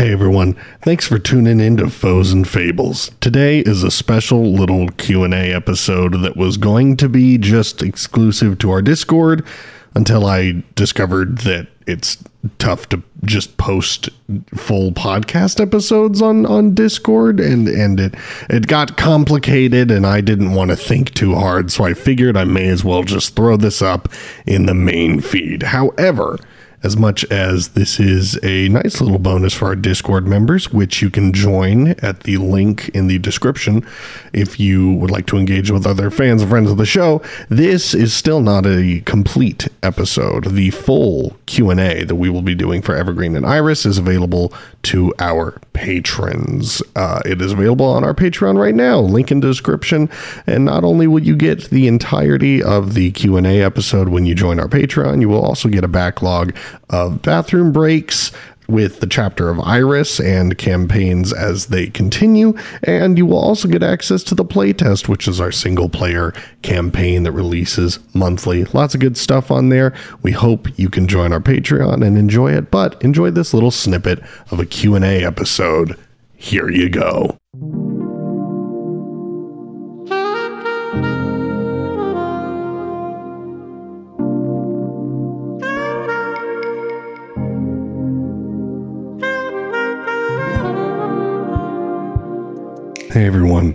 [0.00, 3.10] Hey everyone, thanks for tuning in to Foes and Fables.
[3.20, 8.70] Today is a special little Q&A episode that was going to be just exclusive to
[8.70, 9.44] our Discord
[9.94, 12.16] until I discovered that it's
[12.56, 14.08] tough to just post
[14.54, 18.14] full podcast episodes on on Discord and and it
[18.48, 22.44] it got complicated and I didn't want to think too hard so I figured I
[22.44, 24.08] may as well just throw this up
[24.46, 25.62] in the main feed.
[25.62, 26.38] However,
[26.82, 31.10] as much as this is a nice little bonus for our Discord members, which you
[31.10, 33.86] can join at the link in the description
[34.32, 37.22] if you would like to engage with other fans and friends of the show.
[37.48, 40.46] This is still not a complete episode.
[40.46, 44.52] The full Q&A that we will be doing for Evergreen and Iris is available
[44.84, 46.82] to our patrons.
[46.94, 50.10] Uh, it is available on our Patreon right now, link in description.
[50.46, 54.60] And not only will you get the entirety of the Q&A episode when you join
[54.60, 56.54] our Patreon, you will also get a backlog
[56.90, 58.30] of bathroom breaks
[58.70, 62.54] with the chapter of Iris and campaigns as they continue.
[62.84, 67.24] And you will also get access to the playtest, which is our single player campaign
[67.24, 68.64] that releases monthly.
[68.66, 69.94] Lots of good stuff on there.
[70.22, 74.22] We hope you can join our Patreon and enjoy it, but enjoy this little snippet
[74.50, 75.98] of a Q&A episode.
[76.36, 77.36] Here you go.
[93.12, 93.72] Hey everyone.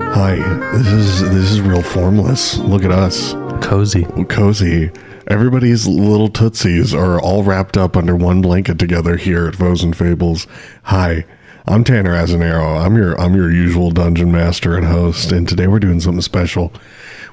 [0.00, 0.36] Hi.
[0.76, 2.56] This is this is real formless.
[2.58, 3.32] Look at us.
[3.64, 4.04] Cozy.
[4.28, 4.92] Cozy.
[5.26, 9.96] Everybody's little tootsies are all wrapped up under one blanket together here at Foes and
[9.96, 10.46] Fables.
[10.84, 11.26] Hi.
[11.66, 12.80] I'm Tanner Azzinnaro.
[12.80, 16.72] I'm your I'm your usual dungeon master and host, and today we're doing something special.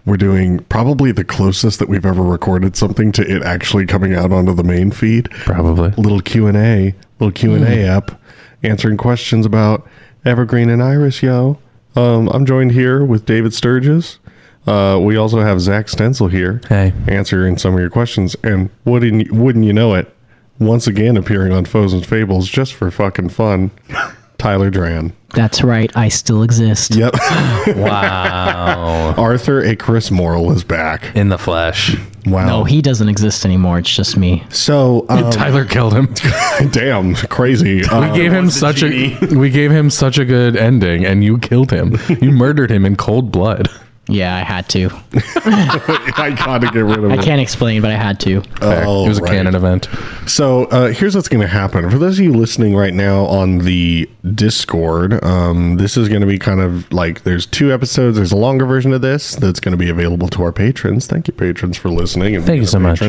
[0.08, 4.32] We're doing probably the closest that we've ever recorded something to it actually coming out
[4.32, 5.30] onto the main feed.
[5.30, 5.92] Probably.
[6.02, 7.90] Little Q and A, little Q and A hmm.
[7.92, 8.22] app,
[8.64, 9.88] answering questions about
[10.26, 11.58] Evergreen and Iris, yo.
[11.96, 14.20] Um, I'm joined here with David Sturges.
[14.66, 16.92] Uh, we also have Zach Stenzel here, Hey.
[17.08, 18.36] answering some of your questions.
[18.44, 20.14] And wouldn't you, wouldn't you know it?
[20.60, 23.72] Once again, appearing on Foes and Fables just for fucking fun,
[24.48, 25.12] Tyler Draehn.
[25.34, 25.92] That's right.
[25.98, 26.96] I still exist.
[26.96, 27.16] Yep,
[27.76, 29.14] Wow.
[29.18, 31.14] Arthur Icarus Moral is back.
[31.18, 31.98] In the flesh.
[32.26, 32.46] Wow.
[32.46, 33.80] No, he doesn't exist anymore.
[33.80, 34.44] It's just me.
[34.50, 36.14] so um, Tyler killed him.
[36.72, 37.80] damn crazy.
[37.82, 41.38] We Uh, gave him such a we gave him such a good ending and you
[41.40, 41.98] killed him.
[42.22, 43.68] You murdered him in cold blood.
[44.10, 44.90] Yeah, I had to.
[45.14, 47.12] I gotta get rid of it.
[47.12, 47.24] I it.
[47.24, 48.42] can't explain, but I had to.
[48.62, 49.34] Oh, it was a right.
[49.34, 49.90] canon event.
[50.28, 51.90] So uh, here's what's going to happen.
[51.90, 56.28] For those of you listening right now on the Discord, um, this is going to
[56.28, 58.16] be kind of like there's two episodes.
[58.18, 61.08] There's a longer version of this that's going to be available to our patrons.
[61.08, 62.36] Thank you, patrons, for listening.
[62.36, 63.02] And Thank you so much.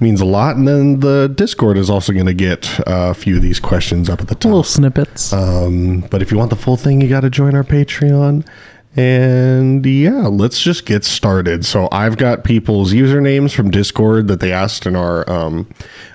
[0.00, 0.56] Means a lot.
[0.56, 4.10] And then the Discord is also going to get uh, a few of these questions
[4.10, 4.44] up at the top.
[4.44, 5.32] Little snippets.
[5.32, 8.46] Um, but if you want the full thing, you got to join our Patreon.
[8.96, 11.66] And yeah, let's just get started.
[11.66, 15.68] So I've got people's usernames from Discord that they asked in our um,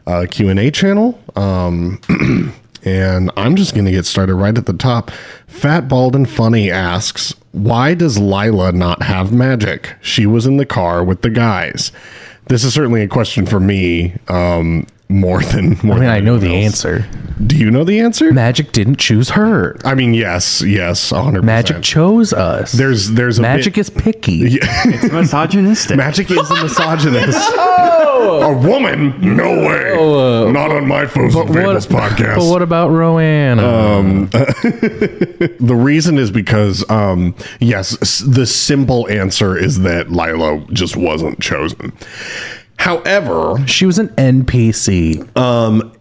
[0.08, 1.20] uh, Q and A channel.
[1.36, 2.02] Um,
[2.84, 5.12] and I'm just going to get started right at the top.
[5.46, 9.94] Fat, bald, and funny asks, "Why does Lila not have magic?
[10.02, 11.92] She was in the car with the guys."
[12.48, 14.14] This is certainly a question for me.
[14.28, 16.66] Um, more than more I mean, than I know the else.
[16.66, 17.06] answer.
[17.48, 18.32] Do you know the answer?
[18.34, 19.76] Magic didn't choose her.
[19.84, 21.44] I mean, yes, yes, 100%.
[21.44, 22.72] Magic chose us.
[22.74, 24.42] There's there's a Magic bit, is picky.
[24.44, 25.98] It's misogynistic.
[25.98, 27.40] magic is a misogynist.
[28.24, 28.42] Oh!
[28.44, 29.20] a woman?
[29.20, 29.92] No way.
[29.98, 32.36] Oh, uh, Not on my Foes and Fables podcast.
[32.38, 33.64] But what about Roanna?
[33.64, 34.26] Um,
[35.60, 41.92] the reason is because um yes, the simple answer is that Lila just wasn't chosen.
[42.78, 45.36] However, she was an NPC.
[45.36, 45.92] Um,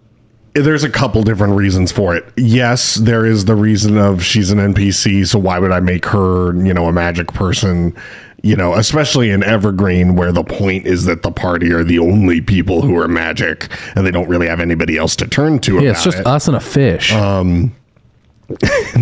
[0.55, 2.25] there's a couple different reasons for it.
[2.37, 6.55] Yes, there is the reason of she's an NPC, so why would I make her,
[6.65, 7.95] you know, a magic person?
[8.43, 12.41] You know, especially in Evergreen, where the point is that the party are the only
[12.41, 15.75] people who are magic, and they don't really have anybody else to turn to.
[15.75, 16.27] yeah, about it's just it.
[16.27, 17.13] us and a fish.
[17.13, 17.71] Um,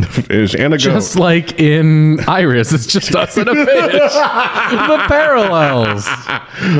[0.08, 4.12] fish and a just like in Iris, it's just us and a fish.
[4.12, 6.06] the parallels.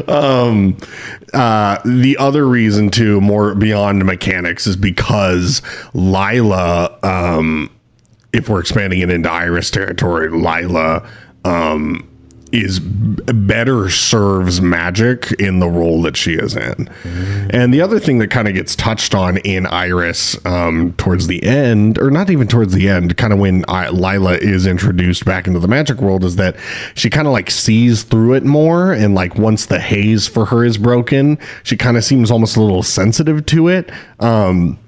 [0.09, 0.77] Um,
[1.35, 5.61] Uh, the other reason too, more beyond mechanics, is because
[5.93, 7.71] Lila, um,
[8.33, 11.07] if we're expanding it into Iris territory, Lila
[11.45, 12.08] um,
[12.53, 16.89] is better serves magic in the role that she is in.
[17.51, 21.43] And the other thing that kind of gets touched on in Iris um, towards the
[21.43, 25.47] end, or not even towards the end, kind of when I, Lila is introduced back
[25.47, 26.57] into the magic world, is that
[26.95, 28.93] she kind of like sees through it more.
[28.93, 32.63] And like once the haze for her is broken, she kind of seems almost a
[32.63, 33.91] little sensitive to it.
[34.21, 34.79] Um,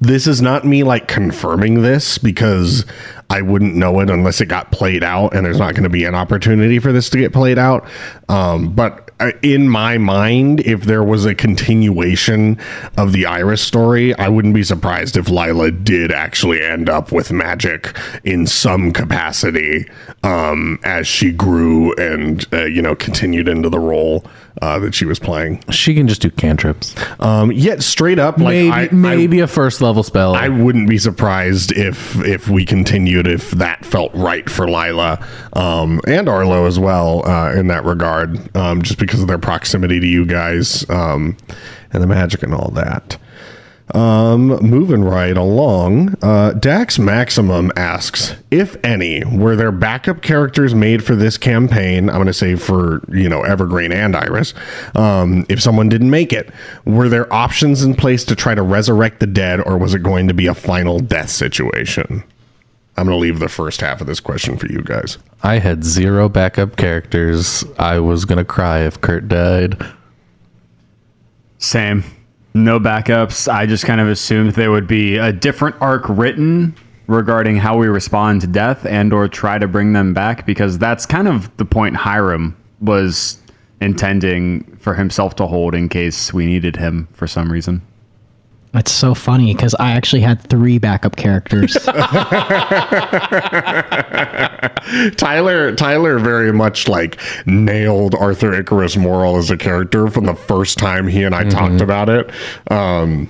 [0.00, 2.84] this is not me like confirming this because
[3.32, 6.04] I wouldn't know it unless it got played out, and there's not going to be
[6.04, 7.88] an opportunity for this to get played out.
[8.28, 12.58] Um, but uh, in my mind, if there was a continuation
[12.98, 17.32] of the Iris story, I wouldn't be surprised if Lila did actually end up with
[17.32, 19.88] magic in some capacity
[20.24, 24.26] um, as she grew and uh, you know continued into the role
[24.60, 25.62] uh, that she was playing.
[25.70, 26.94] She can just do cantrips.
[27.20, 30.34] Um, yet straight up, like maybe I, I maybe a first level spell.
[30.34, 32.64] I wouldn't be surprised if if we
[33.22, 35.24] continued if that felt right for Lila
[35.54, 40.00] um, and Arlo as well uh, in that regard, um, just because of their proximity
[40.00, 41.36] to you guys um,
[41.92, 43.18] and the magic and all that.
[43.94, 51.04] Um, moving right along, uh, Dax Maximum asks, if any, were there backup characters made
[51.04, 52.08] for this campaign?
[52.08, 54.54] I'm going to say for, you know, Evergreen and Iris.
[54.94, 56.50] Um, if someone didn't make it,
[56.86, 60.26] were there options in place to try to resurrect the dead, or was it going
[60.28, 62.24] to be a final death situation?
[62.96, 65.18] I'm going to leave the first half of this question for you guys.
[65.42, 67.64] I had zero backup characters.
[67.78, 69.82] I was gonna cry if Kurt died.
[71.58, 72.04] Same.
[72.54, 73.52] No backups.
[73.52, 76.74] I just kind of assumed there would be a different arc written
[77.06, 81.06] regarding how we respond to death and or try to bring them back because that's
[81.06, 83.38] kind of the point Hiram was
[83.80, 87.82] intending for himself to hold in case we needed him for some reason.
[88.74, 91.74] It's so funny because I actually had three backup characters.
[95.16, 100.78] Tyler Tyler very much like nailed Arthur Icarus Moral as a character from the first
[100.78, 102.30] time he and I talked about it.
[102.70, 103.28] Um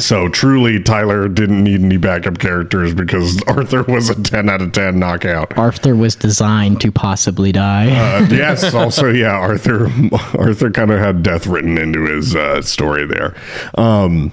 [0.00, 4.72] so truly Tyler didn't need any backup characters because Arthur was a 10 out of
[4.72, 5.56] 10 knockout.
[5.56, 7.88] Arthur was designed to possibly die.
[7.90, 9.88] Uh, yes, also yeah, Arthur
[10.38, 13.34] Arthur kind of had death written into his uh, story there.
[13.76, 14.32] Um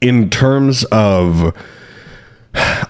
[0.00, 1.56] in terms of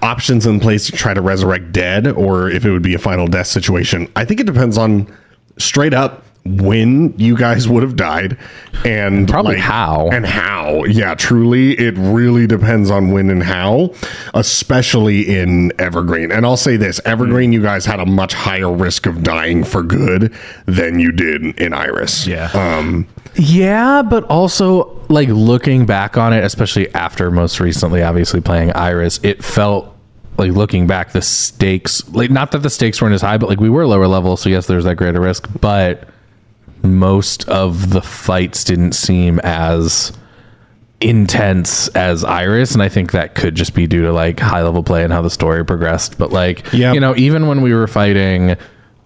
[0.02, 3.26] options in place to try to resurrect dead or if it would be a final
[3.26, 4.10] death situation.
[4.16, 5.06] I think it depends on
[5.58, 8.38] straight up when you guys would have died
[8.84, 10.08] and Probably how.
[10.10, 13.92] and how yeah truly it really depends on when and how
[14.32, 19.04] especially in evergreen and i'll say this evergreen you guys had a much higher risk
[19.06, 20.32] of dying for good
[20.66, 22.50] than you did in iris Yeah.
[22.54, 28.72] um Yeah, but also like looking back on it, especially after most recently, obviously playing
[28.74, 29.94] Iris, it felt
[30.38, 33.60] like looking back, the stakes like not that the stakes weren't as high, but like
[33.60, 36.08] we were lower level, so yes, there's that greater risk, but
[36.82, 40.12] most of the fights didn't seem as
[41.00, 44.82] intense as Iris, and I think that could just be due to like high level
[44.82, 46.18] play and how the story progressed.
[46.18, 46.94] But like, Yep.
[46.94, 48.56] you know, even when we were fighting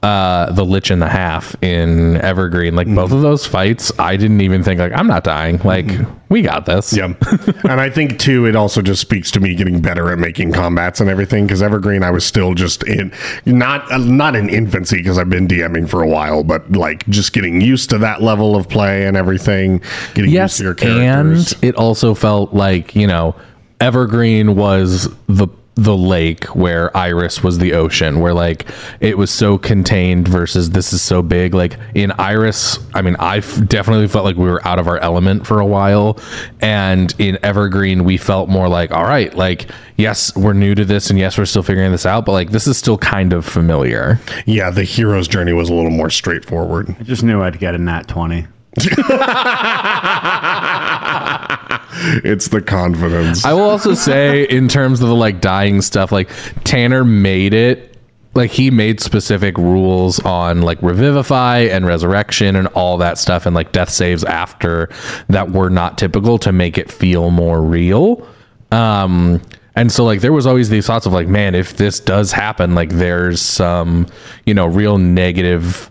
[0.02, 4.40] uh the Lich in the Half in Evergreen, like both of those fights, I didn't
[4.40, 5.58] even think like I'm not dying.
[5.58, 5.88] Like
[6.28, 6.92] we got this.
[6.96, 7.04] Yeah.
[7.68, 11.00] and I think too, it also just speaks to me getting better at making combats
[11.00, 11.46] and everything.
[11.46, 13.12] Because Evergreen, I was still just in
[13.46, 17.32] not uh, not in infancy because I've been DMing for a while, but like just
[17.32, 19.80] getting used to that level of play and everything.
[20.14, 21.52] Getting Yes, used to your characters.
[21.52, 23.36] and it also felt like you know
[23.80, 28.66] Evergreen was the the lake where Iris was the ocean, where like
[29.00, 31.54] it was so contained versus this is so big.
[31.54, 34.98] Like in Iris, I mean, I f- definitely felt like we were out of our
[34.98, 36.18] element for a while,
[36.60, 41.08] and in Evergreen, we felt more like, all right, like yes, we're new to this,
[41.08, 44.20] and yes, we're still figuring this out, but like this is still kind of familiar.
[44.44, 46.94] yeah, the hero's journey was a little more straightforward.
[47.00, 48.46] I just knew I'd get a nat 20.
[51.92, 53.44] It's the confidence.
[53.44, 56.30] I will also say, in terms of the like dying stuff, like
[56.64, 57.88] Tanner made it.
[58.34, 63.54] Like he made specific rules on like revivify and resurrection and all that stuff and
[63.54, 64.88] like death saves after
[65.28, 68.26] that were not typical to make it feel more real.
[68.70, 69.42] Um
[69.74, 72.74] and so like there was always these thoughts of like, man, if this does happen,
[72.74, 74.06] like there's some,
[74.46, 75.90] you know, real negative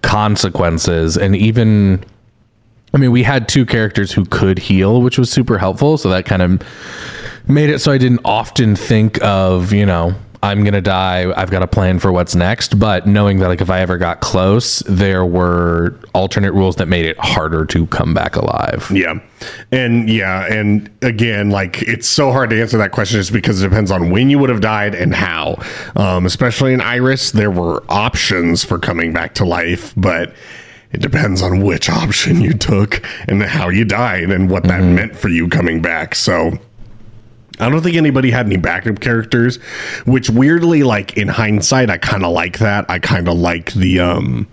[0.00, 2.02] consequences and even
[2.96, 5.98] I mean, we had two characters who could heal, which was super helpful.
[5.98, 6.62] So that kind of
[7.46, 11.30] made it so I didn't often think of, you know, I'm going to die.
[11.36, 12.78] I've got a plan for what's next.
[12.78, 17.04] But knowing that, like, if I ever got close, there were alternate rules that made
[17.04, 18.90] it harder to come back alive.
[18.90, 19.20] Yeah.
[19.72, 23.68] And yeah, and again, like it's so hard to answer that question just because it
[23.68, 25.62] depends on when you would have died and how.
[25.96, 30.34] Um, especially in Iris, there were options for coming back to life, but
[30.96, 35.14] it depends on which option you took and how you died and what that meant
[35.14, 36.14] for you coming back.
[36.14, 36.58] So
[37.60, 39.58] I don't think anybody had any backup characters,
[40.06, 42.86] which weirdly, like in hindsight, I kind of like that.
[42.88, 44.48] I kind of like the um,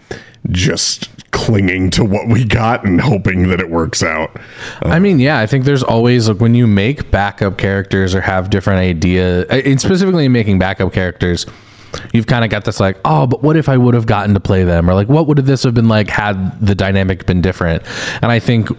[0.52, 4.38] just clinging to what we got and hoping that it works out.
[4.82, 8.50] I mean, yeah, I think there's always like when you make backup characters or have
[8.50, 11.46] different idea, uh, and specifically making backup characters,
[12.14, 14.40] you've kind of got this like, oh, but what if I would have gotten to
[14.40, 17.84] play them, or like, what would this have been like had the dynamic been different?
[18.22, 18.70] And I think.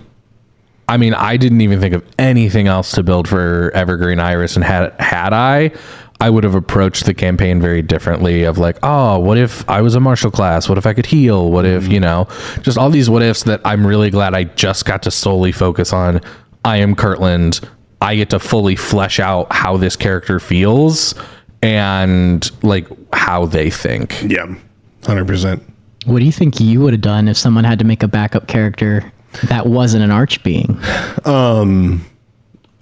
[0.86, 4.62] I mean, I didn't even think of anything else to build for Evergreen Iris, and
[4.62, 5.72] had had I,
[6.20, 8.42] I would have approached the campaign very differently.
[8.42, 10.68] Of like, oh, what if I was a martial class?
[10.68, 11.50] What if I could heal?
[11.50, 12.02] What if you mm-hmm.
[12.02, 15.52] know, just all these what ifs that I'm really glad I just got to solely
[15.52, 16.20] focus on.
[16.66, 17.60] I am Kirtland.
[18.02, 21.14] I get to fully flesh out how this character feels
[21.64, 24.22] and like how they think.
[24.22, 24.54] Yeah,
[25.06, 25.62] hundred percent.
[26.04, 28.46] What do you think you would have done if someone had to make a backup
[28.46, 29.10] character
[29.44, 30.78] that wasn't an arch being?
[31.24, 32.04] Um,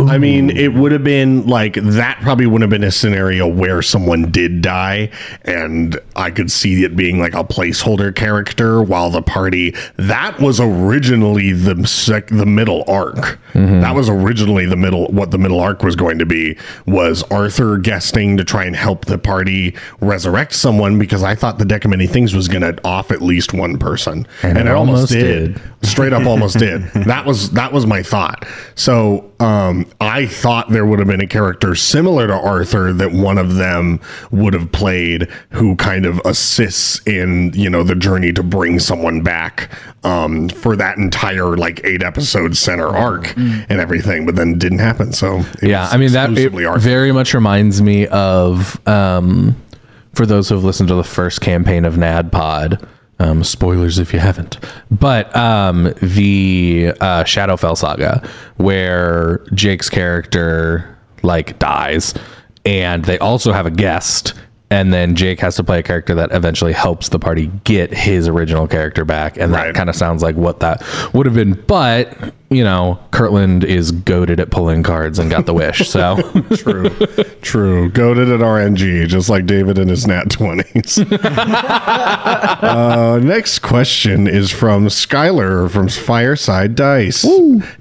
[0.08, 2.18] I mean, it would have been like that.
[2.22, 5.10] Probably wouldn't have been a scenario where someone did die,
[5.42, 9.74] and I could see it being like a placeholder character while the party.
[9.96, 13.38] That was originally the sec, the middle arc.
[13.52, 13.80] Mm-hmm.
[13.80, 15.06] That was originally the middle.
[15.08, 19.04] What the middle arc was going to be was Arthur guesting to try and help
[19.04, 22.78] the party resurrect someone because I thought the deck of many things was going to
[22.84, 25.60] off at least one person, and, it, almost, did.
[25.82, 26.82] Straight up, almost did.
[27.12, 28.46] That was that was my thought.
[28.74, 33.38] So um, I thought there would have been a character similar to Arthur that one
[33.38, 38.42] of them would have played, who kind of assists in you know the journey to
[38.42, 39.70] bring someone back
[40.04, 44.26] um, for that entire like eight episode center arc and everything.
[44.26, 45.12] But then didn't happen.
[45.12, 49.56] So yeah i mean that very much reminds me of um
[50.14, 52.86] for those who have listened to the first campaign of NADDPOD
[53.22, 54.58] um spoilers if you haven't
[54.90, 58.26] but um the uh shadowfell saga
[58.56, 62.14] where jake's character like dies
[62.64, 64.34] and they also have a guest
[64.70, 68.26] and then Jake has to play a character that eventually helps the party get his
[68.26, 69.74] original character back, and that Right.
[69.74, 71.52] kind of sounds like what that would have been.
[71.66, 72.16] But
[72.52, 75.88] you know, Kirtland is goaded at pulling cards and got the wish.
[75.88, 76.16] So
[76.56, 76.90] True,
[77.42, 77.90] true.
[77.90, 80.98] Goaded at RNG, just like David in his nat twenties.
[82.58, 87.26] uh, next question is from Skylar from Fireside Dice.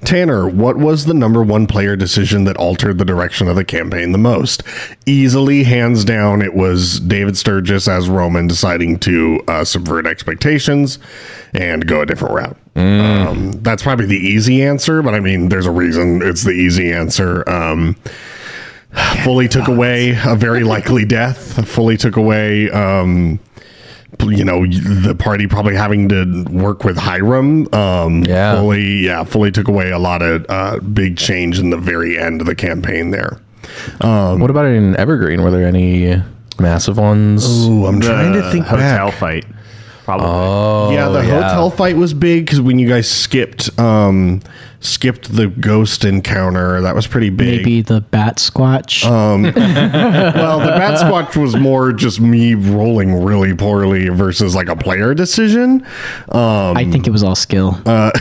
[0.04, 4.12] Tanner, what was the number one player decision that altered the direction of the campaign
[4.12, 4.62] the most?
[5.06, 10.98] Easily, hands down, it was David Sturges as Roman deciding to uh, subvert expectations
[11.54, 12.56] and go a different route.
[12.76, 16.92] Um, that's probably the easy answer, but I mean, there's a reason it's the easy
[16.92, 17.48] answer.
[17.48, 17.96] Um,
[19.24, 23.40] fully took away a very likely death fully took away um
[24.20, 28.54] you know the party probably having to work with hiram um Yeah.
[28.56, 32.42] fully yeah fully took away a lot of uh big change in the very end
[32.42, 33.40] of the campaign there
[34.00, 35.42] what about in Evergreen?
[35.42, 36.22] Were there any
[36.58, 37.66] massive ones?
[37.66, 39.18] Ooh, i'm trying to think hotel back.
[39.18, 39.46] fight.
[40.04, 40.26] Probably.
[40.28, 44.42] Oh, yeah the hotel fight was big because when you guys skipped um
[44.84, 49.04] skipped the ghost encounter that was pretty big Maybe the bat squatch.
[50.34, 55.14] well, the bat squatch was more just me rolling really poorly versus like a player
[55.14, 55.84] decision.
[56.30, 57.80] Um, I think it was all skill.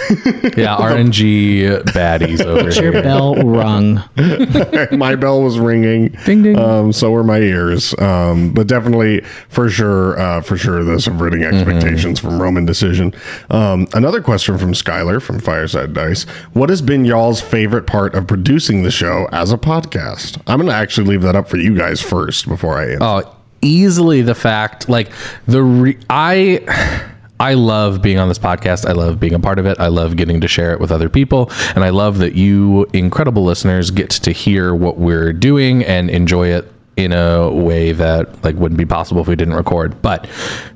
[0.62, 3.02] Yeah, RNG baddies over Your here.
[3.02, 4.04] bell rung.
[4.92, 6.10] my bell was ringing.
[6.26, 6.58] Ding, ding.
[6.58, 7.98] Um, so were my ears.
[8.00, 13.14] Um, but definitely, for sure, uh, for sure, the subverting expectations from Roman decision.
[13.50, 18.28] Um, another question from Skylar from Fireside Dice: What has been y'all's favorite part of
[18.28, 20.42] producing the show as a podcast?
[20.48, 23.04] I'm going to actually leave that up for you guys first before I answer.
[23.04, 25.14] Oh, easily the fact like
[25.48, 27.08] the re- I
[27.40, 28.86] I love being on this podcast.
[28.86, 29.80] I love being a part of it.
[29.80, 33.46] I love getting to share it with other people, and I love that you incredible
[33.46, 38.56] listeners get to hear what we're doing and enjoy it in a way that like
[38.58, 40.02] wouldn't be possible if we didn't record.
[40.02, 40.30] But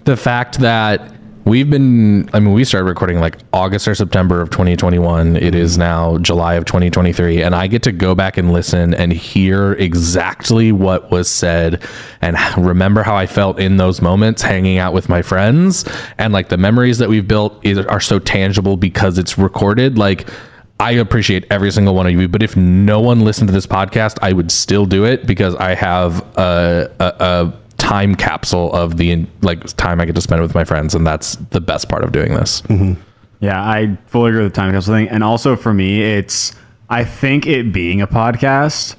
[0.06, 1.12] the fact that
[1.46, 5.36] We've been, I mean, we started recording like August or September of 2021.
[5.36, 5.82] It is mm-hmm.
[5.82, 7.44] now July of 2023.
[7.44, 11.84] And I get to go back and listen and hear exactly what was said
[12.22, 15.86] and remember how I felt in those moments hanging out with my friends.
[16.18, 20.00] And like the memories that we've built is, are so tangible because it's recorded.
[20.00, 20.28] Like,
[20.80, 24.18] I appreciate every single one of you, but if no one listened to this podcast,
[24.22, 29.26] I would still do it because I have a, a, a time capsule of the
[29.42, 32.12] like time I get to spend with my friends, and that's the best part of
[32.12, 32.62] doing this.
[32.64, 33.00] Mm-hmm.
[33.40, 35.10] Yeah, I fully agree with the time capsule thing.
[35.10, 36.54] And also for me, it's
[36.90, 38.96] I think it being a podcast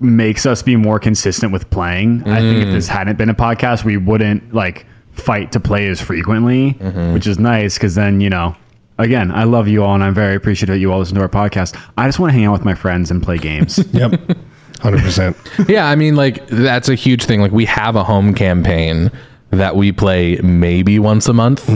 [0.00, 2.22] makes us be more consistent with playing.
[2.28, 2.72] I think if mm.
[2.72, 7.12] this hadn't been a podcast, we wouldn't like fight to play as frequently, mm-hmm.
[7.12, 8.54] which is nice because then, you know,
[8.98, 11.28] again, I love you all and I'm very appreciative that you all listen to our
[11.28, 11.80] podcast.
[11.96, 13.78] I just want to hang out with my friends and play games.
[13.92, 14.36] Yep,
[14.78, 15.36] hundred percent.
[15.68, 17.40] yeah, I mean, like that's a huge thing.
[17.40, 19.10] Like we have a home campaign,
[19.50, 21.68] that we play maybe once a month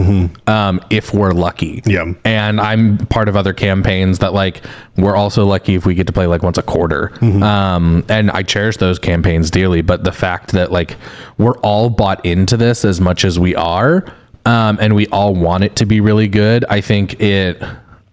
[0.49, 1.83] um, if we're lucky.
[1.87, 2.13] Yeah.
[2.25, 4.63] And I'm part of other campaigns that like
[4.97, 7.13] we're also lucky if we get to play like once a quarter.
[7.43, 9.81] Um, and I cherish those campaigns dearly.
[9.81, 10.97] But the fact that like
[11.39, 14.05] we're all bought into this as much as we are,
[14.45, 17.63] um, and we all want it to be really good, I think it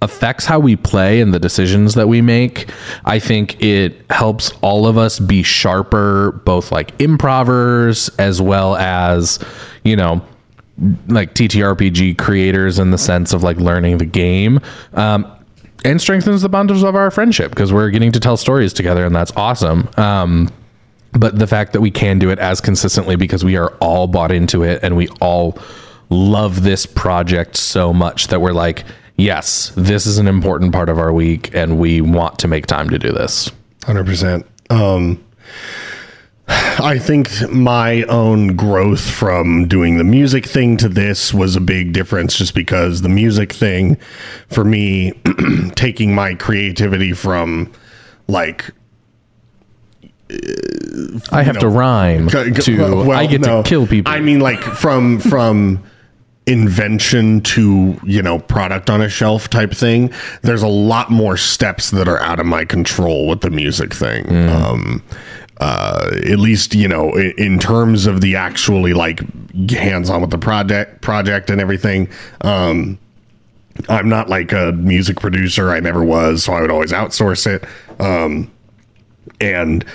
[0.02, 2.70] affects how we play and the decisions that we make.
[3.06, 9.40] I think it helps all of us be sharper, both like improvers as well as,
[9.84, 10.22] you know,
[11.08, 14.60] like TTRPG creators in the sense of like learning the game.
[14.94, 15.30] Um,
[15.86, 19.16] and strengthens the bonds of our friendship because we're getting to tell stories together and
[19.16, 19.90] that's awesome.
[19.98, 20.50] Um,
[21.14, 24.32] but the fact that we can do it as consistently because we are all bought
[24.32, 25.58] into it and we all
[26.10, 28.84] love this project so much that we're like,
[29.20, 32.90] yes, this is an important part of our week and we want to make time
[32.90, 33.52] to do this.
[33.84, 34.46] Hundred percent.
[34.70, 35.24] Um,
[36.48, 41.94] I think my own growth from doing the music thing to this was a big
[41.94, 43.98] difference, just because the music thing,
[44.50, 45.14] for me,
[45.76, 47.72] taking my creativity from
[48.28, 48.72] like
[51.32, 53.62] I have to rhyme to well, I get no.
[53.62, 54.12] to kill people.
[54.12, 55.84] I mean, like from from
[56.50, 60.12] invention to you know product on a shelf type thing.
[60.42, 64.26] There's a lot more steps that are out of my control with the music thing.
[64.26, 64.50] Mm.
[64.50, 65.04] Um,
[65.62, 69.22] uh, at least you know in, in terms of the actually like
[69.70, 72.10] hands on with the project project and everything.
[72.42, 72.98] Um,
[73.88, 75.70] I'm not like a music producer.
[75.70, 77.64] I never was, so I would always outsource it.
[78.02, 78.52] Um,
[79.40, 79.86] and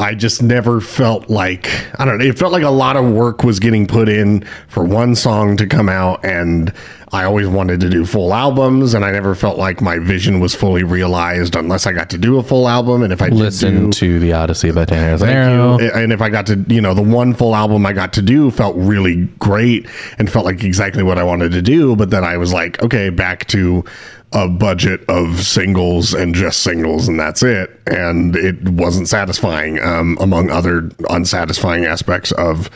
[0.00, 1.68] I just never felt like
[2.00, 2.24] I don't know.
[2.24, 5.66] It felt like a lot of work was getting put in for one song to
[5.66, 6.72] come out, and
[7.12, 10.54] I always wanted to do full albums, and I never felt like my vision was
[10.54, 13.02] fully realized unless I got to do a full album.
[13.02, 15.80] And if I Listen to the Odyssey by Thank Zanero.
[15.80, 15.90] you.
[15.90, 18.50] And if I got to, you know, the one full album I got to do
[18.50, 19.86] felt really great
[20.18, 21.94] and felt like exactly what I wanted to do.
[21.94, 23.84] But then I was like, okay, back to
[24.32, 27.80] a budget of singles and just singles, and that's it.
[27.86, 32.70] And it wasn't satisfying, um, among other unsatisfying aspects of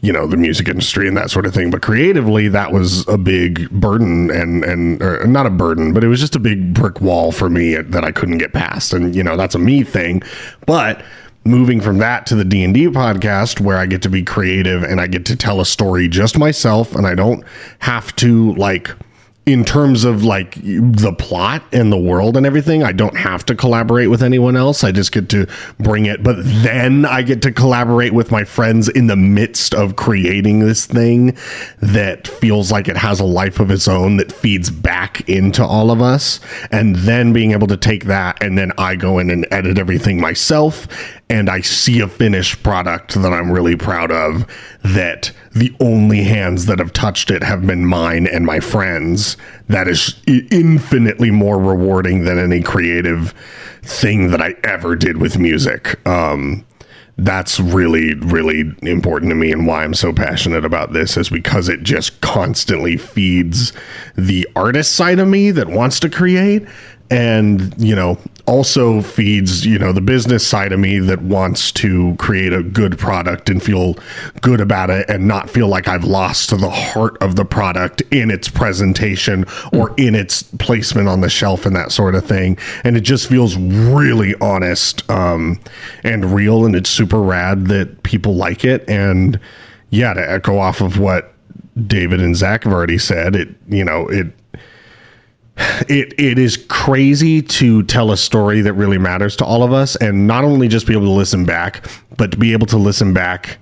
[0.00, 1.70] you know the music industry and that sort of thing.
[1.70, 6.20] But creatively that was a big burden and and not a burden but it was
[6.20, 8.92] just a big brick wall for me that I couldn't get past.
[8.92, 10.22] And you know that's a me thing.
[10.66, 11.02] But
[11.46, 15.06] moving from that to the D&D podcast where I get to be creative and I
[15.06, 17.44] get to tell a story just myself and I don't
[17.80, 18.90] have to like
[19.46, 23.54] in terms of like the plot and the world and everything, I don't have to
[23.54, 24.82] collaborate with anyone else.
[24.82, 25.46] I just get to
[25.78, 29.96] bring it, but then I get to collaborate with my friends in the midst of
[29.96, 31.36] creating this thing
[31.80, 35.90] that feels like it has a life of its own that feeds back into all
[35.90, 36.40] of us.
[36.70, 40.20] And then being able to take that and then I go in and edit everything
[40.20, 40.88] myself
[41.30, 44.46] and I see a finished product that I'm really proud of
[44.82, 49.36] that the only hands that have touched it have been mine and my friends.
[49.68, 53.32] That is infinitely more rewarding than any creative
[53.82, 56.06] thing that I ever did with music.
[56.06, 56.64] Um,
[57.16, 61.68] that's really, really important to me, and why I'm so passionate about this is because
[61.68, 63.72] it just constantly feeds
[64.16, 66.66] the artist side of me that wants to create
[67.10, 72.14] and you know also feeds you know the business side of me that wants to
[72.18, 73.96] create a good product and feel
[74.42, 78.02] good about it and not feel like I've lost to the heart of the product
[78.10, 82.58] in its presentation or in its placement on the shelf and that sort of thing.
[82.84, 85.58] And it just feels really honest um,
[86.02, 88.88] and real and it's super rad that people like it.
[88.88, 89.40] And
[89.94, 91.32] yeah to echo off of what
[91.86, 94.26] David and Zach have already said it you know it
[95.56, 99.96] it it is crazy to tell a story that really matters to all of us
[99.96, 101.86] and not only just be able to listen back
[102.16, 103.58] but to be able to listen back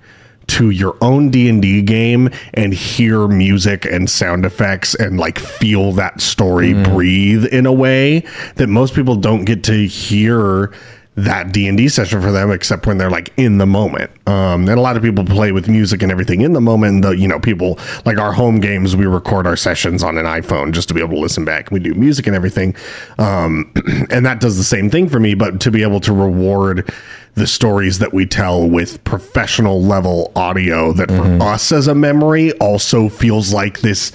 [0.47, 6.19] to your own D&D game and hear music and sound effects and like feel that
[6.19, 6.93] story mm-hmm.
[6.93, 8.25] breathe in a way
[8.55, 10.73] that most people don't get to hear
[11.15, 14.09] that D&D session for them except when they're like in the moment.
[14.27, 17.03] Um, and a lot of people play with music and everything in the moment.
[17.03, 20.71] The, you know, people like our home games, we record our sessions on an iPhone
[20.71, 21.69] just to be able to listen back.
[21.71, 22.75] We do music and everything.
[23.19, 23.71] Um,
[24.09, 26.91] and that does the same thing for me, but to be able to reward
[27.35, 32.51] the stories that we tell with professional level audio that for us as a memory
[32.59, 34.11] also feels like this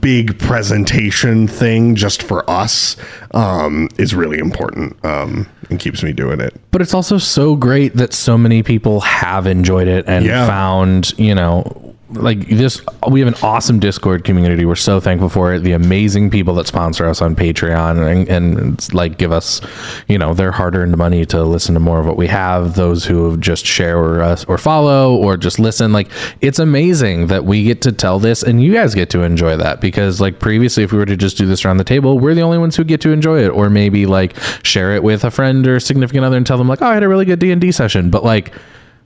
[0.00, 2.96] big presentation thing just for us
[3.32, 6.54] um, is really important um, and keeps me doing it.
[6.70, 10.46] But it's also so great that so many people have enjoyed it and Yeah.
[10.46, 14.64] found, you know, like this we have an awesome discord community.
[14.64, 15.60] We're so thankful for it.
[15.60, 19.60] The amazing people that sponsor us on patreon and, and like give us
[20.08, 22.74] you know their hard-earned money to listen to more of what we have.
[22.74, 25.92] Those who just share us uh, or follow or just listen.
[25.92, 26.08] Like
[26.40, 29.80] it's amazing that we get to tell this and you guys get to enjoy that
[29.80, 32.42] because like previously if we were to just do this around the table we're the
[32.42, 33.48] only ones who get to enjoy it.
[33.48, 36.80] Or maybe like share it with a friend or significant other and tell them like
[36.80, 38.08] oh i had a really good d&d session.
[38.08, 38.54] But like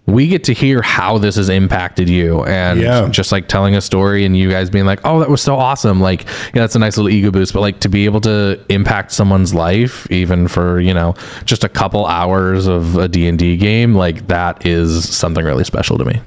[0.06, 3.08] we get to hear how this has impacted you and Yeah.
[3.08, 6.00] just like telling a story and you guys being like oh that was so awesome
[6.00, 9.12] like yeah that's a nice little ego boost but like to be able to impact
[9.12, 14.26] someone's life even for you know just a couple hours of a d&d game like
[14.26, 16.20] that is something really special to me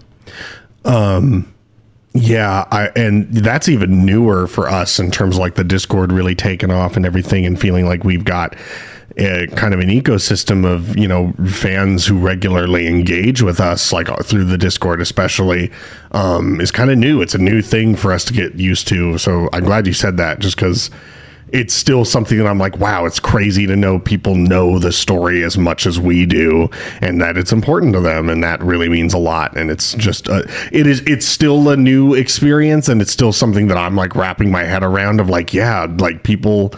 [0.85, 1.51] um
[2.13, 6.33] Yeah, I, and that's even newer for us in terms of like the Discord really
[6.33, 8.55] taking off and everything, and feeling like we've got
[9.17, 14.09] a, kind of an ecosystem of you know fans who regularly engage with us, like
[14.09, 15.71] uh, through the Discord, especially,
[16.11, 17.21] um, is kind of new.
[17.21, 19.17] It's a new thing for us to get used to.
[19.17, 20.89] So I'm glad you said that, just because
[21.51, 25.43] it's still something that I'm like, wow, it's crazy to know people know the story
[25.43, 26.69] as much as we do,
[27.01, 29.55] and that it's important to them, and that really means a lot.
[29.55, 30.39] And it's just, a,
[30.71, 34.51] it is, it's still a new experience, and it's still something that I'm like wrapping
[34.51, 35.19] my head around.
[35.19, 36.73] Of like, yeah, like people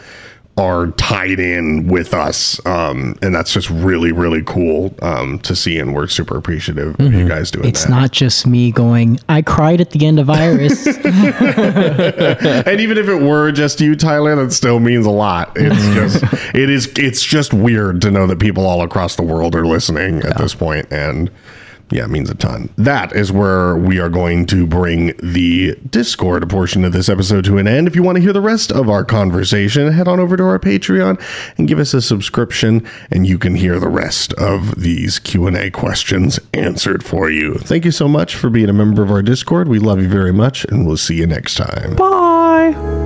[0.58, 5.78] are tied in with us, um, and that's just really, really cool um, to see,
[5.78, 7.88] and we're super appreciative of you guys doing It's that.
[7.88, 10.88] It's not just me going, I cried at the end of Iris.
[10.98, 15.52] and even if it were just you, Tyler, that still means a lot.
[15.56, 16.24] It's just
[16.56, 20.22] it is it's just weird to know that people all across the world are listening
[20.24, 21.30] at this point, and
[21.90, 22.70] yeah, it means a ton.
[22.78, 27.58] That is where we are going to bring the Discord portion of this episode to
[27.58, 27.88] an end.
[27.88, 30.60] If you want to hear the rest of our conversation, head on over to our
[30.60, 31.22] Patreon
[31.58, 35.56] and give us a subscription, and you can hear the rest of these Q and
[35.56, 37.56] A questions answered for you.
[37.56, 39.68] Thank you so much for being a member of our Discord.
[39.68, 41.96] We love you very much, and we'll see you next time.
[41.96, 42.97] bye